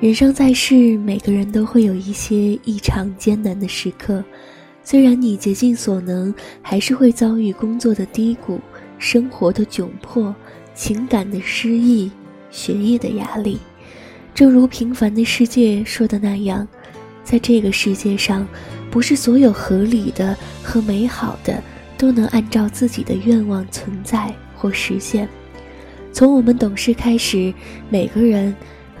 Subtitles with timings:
[0.00, 4.22] 人生在世，每个人都会有一些异常艰难的时刻。
[4.84, 8.60] 虽然你竭尽所能，还是会遭遇工作的低谷、
[8.96, 10.32] 生活的窘迫、
[10.72, 12.12] 情感的失意、
[12.48, 13.58] 学业的压力。
[14.32, 16.66] 正如《平凡的世界》说的那样，
[17.24, 18.46] 在这个世界上，
[18.92, 21.60] 不是所有合理的和美好的
[21.98, 25.28] 都能按照自己的愿望存在或实现。
[26.12, 27.52] 从我们懂事开始，
[27.90, 28.54] 每个人。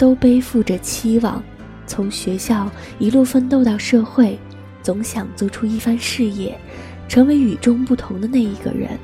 [0.00, 1.44] 都背负着期望，
[1.86, 4.38] 从学校一路奋斗到社会，
[4.82, 6.58] 总想做出一番事业，
[7.06, 8.98] 成为与众不同的那一个人。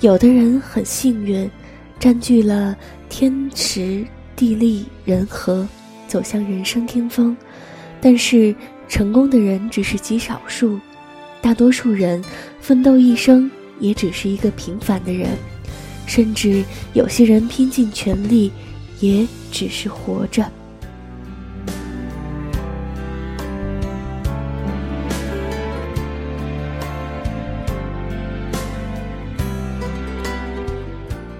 [0.00, 1.50] 有的人很幸运，
[2.00, 2.74] 占据了
[3.10, 4.02] 天时
[4.34, 5.68] 地利人和，
[6.06, 7.36] 走向人生巅峰。
[8.00, 8.54] 但是
[8.88, 10.80] 成功的人只是极少数，
[11.42, 12.24] 大多数人
[12.62, 15.28] 奋斗一生也只是一个平凡的人，
[16.06, 18.50] 甚至有些人拼尽全力。
[19.00, 20.44] 也只是活着。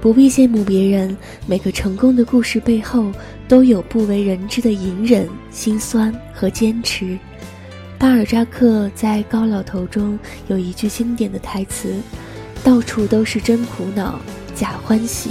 [0.00, 1.14] 不必羡慕别人，
[1.46, 3.10] 每个成功的故事背后
[3.48, 7.18] 都有不为人知的隐忍、心酸和坚持。
[7.98, 10.16] 巴尔扎克在《高老头》中
[10.46, 11.96] 有一句经典的台词
[12.62, 14.20] ：“到处都是真苦恼，
[14.54, 15.30] 假欢喜。”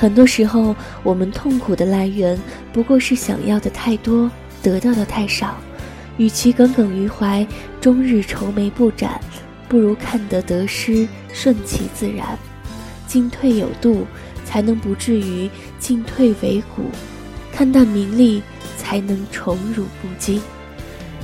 [0.00, 2.38] 很多时候，我们痛苦的来源
[2.72, 4.30] 不过是想要的太多，
[4.62, 5.58] 得到的太少。
[6.18, 7.44] 与其耿耿于怀，
[7.80, 9.20] 终日愁眉不展，
[9.68, 12.38] 不如看得得失顺其自然，
[13.08, 14.06] 进退有度，
[14.44, 15.50] 才能不至于
[15.80, 16.84] 进退维谷；
[17.52, 18.40] 看淡名利，
[18.76, 20.40] 才能宠辱不惊。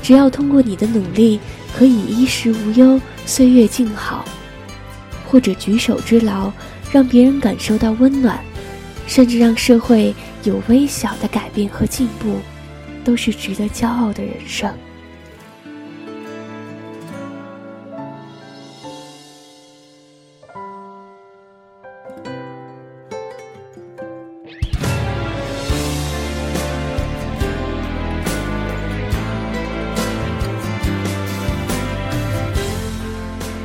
[0.03, 1.39] 只要通过你的努力，
[1.77, 4.25] 可以衣食无忧，岁月静好，
[5.29, 6.51] 或者举手之劳，
[6.91, 8.43] 让别人感受到温暖。
[9.07, 12.39] 甚至让社会有微小的改变和进步，
[13.05, 14.73] 都是值得骄傲的人生。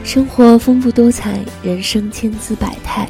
[0.04, 3.08] 生活丰富多彩，人生千姿百态。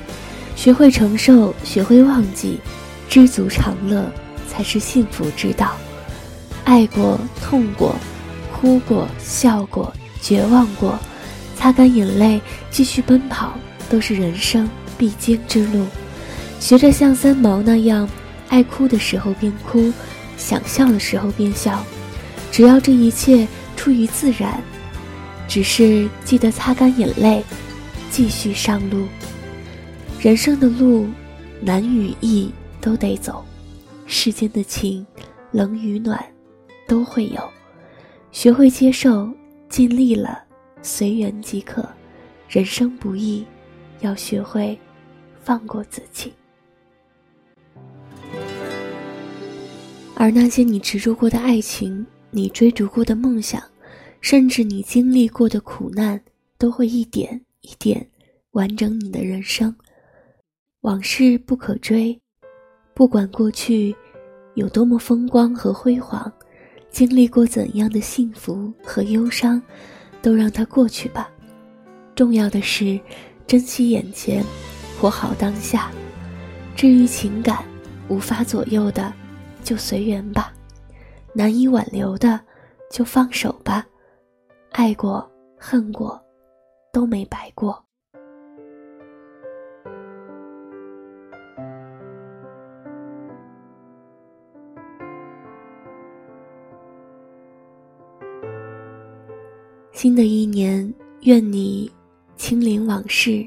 [0.60, 2.60] 学会承受，学会忘记，
[3.08, 4.12] 知足常乐
[4.46, 5.72] 才是幸福之道。
[6.66, 7.96] 爱过，痛过，
[8.52, 11.00] 哭过，笑过，绝望过，
[11.56, 13.54] 擦干眼泪，继续奔跑，
[13.90, 15.86] 都是人生必经之路。
[16.60, 18.06] 学着像三毛那样，
[18.50, 19.94] 爱哭的时候便哭，
[20.36, 21.82] 想笑的时候便笑，
[22.52, 24.62] 只要这一切出于自然。
[25.48, 27.46] 只是记得擦干眼泪，
[28.12, 29.08] 继续上路。
[30.22, 31.08] 人生的路，
[31.62, 33.42] 难与易都得走；
[34.06, 35.08] 世间的情，
[35.54, 36.22] 冷与暖，
[36.86, 37.42] 都会有。
[38.30, 39.32] 学会接受，
[39.70, 40.44] 尽力了，
[40.82, 41.88] 随缘即可。
[42.50, 43.46] 人生不易，
[44.02, 44.78] 要学会
[45.42, 46.34] 放过自己。
[50.16, 53.64] 而那些你执着过的爱情，你追逐过的梦想，
[54.20, 56.22] 甚至你经历过的苦难，
[56.58, 58.06] 都会一点一点
[58.52, 59.74] 完整你的人生。
[60.82, 62.18] 往事不可追，
[62.94, 63.94] 不管过去
[64.56, 66.32] 有多么风光和辉煌，
[66.90, 69.62] 经历过怎样的幸福和忧伤，
[70.22, 71.30] 都让它过去吧。
[72.16, 72.98] 重要的是
[73.46, 74.42] 珍惜眼前，
[75.00, 75.92] 活好当下。
[76.78, 77.62] 至于情感，
[78.08, 79.14] 无法左右的，
[79.62, 80.54] 就随缘吧；
[81.34, 82.40] 难以挽留的，
[82.90, 83.86] 就放手吧。
[84.72, 86.22] 爱过恨过，
[86.94, 87.84] 都没白过。
[100.02, 100.94] 新的一年，
[101.24, 101.92] 愿你
[102.38, 103.46] 清零往事，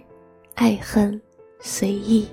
[0.55, 1.19] 爱恨
[1.61, 2.29] 随意。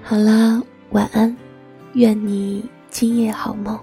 [0.00, 1.36] 好啦，晚安，
[1.94, 3.76] 愿你今夜好梦。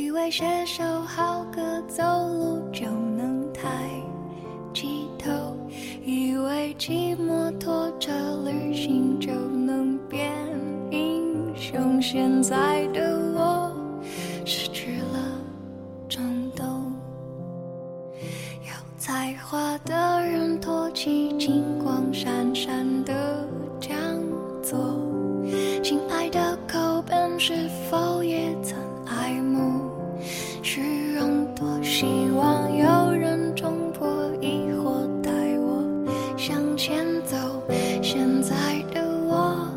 [0.00, 3.68] 以为写首好歌走路就能抬
[4.72, 5.30] 起头
[6.02, 8.10] 以为骑摩托车
[8.46, 10.32] 旅行就能变
[10.90, 13.70] 英雄现在的我
[14.46, 15.38] 失去了
[16.08, 16.90] 冲动
[18.62, 23.46] 有才华的人托起金光闪闪的
[23.78, 23.94] 讲
[24.62, 24.98] 座
[25.82, 28.09] 亲爱的口本是否
[38.02, 38.54] 现在
[38.94, 39.68] 的我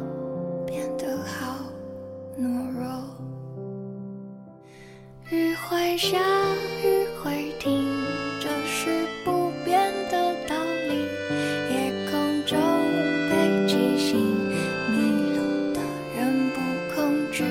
[0.66, 1.60] 变得好
[2.40, 3.04] 懦弱。
[5.30, 6.18] 雨会下
[6.84, 7.86] 雨会停
[8.40, 10.56] 这是不变的道
[10.88, 11.06] 理。
[11.70, 12.58] 夜空中
[13.30, 14.18] 北极星
[14.90, 14.96] 迷
[15.36, 15.82] 路的
[16.16, 17.44] 人不恐惧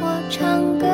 [0.00, 0.91] 我唱歌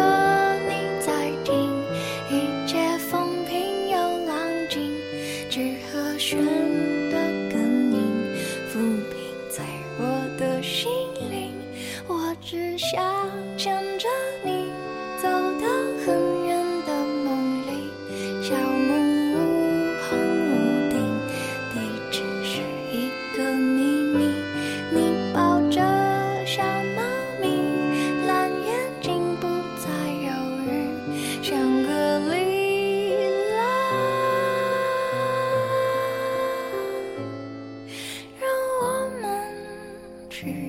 [40.39, 40.68] true.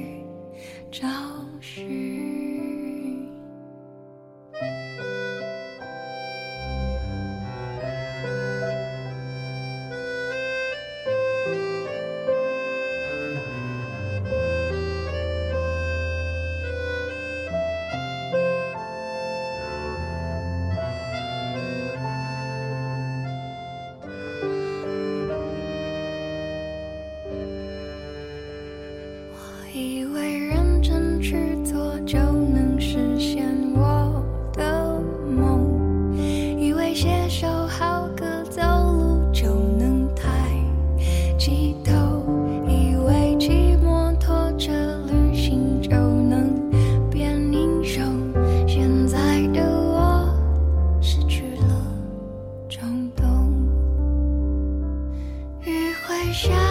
[56.39, 56.68] shine.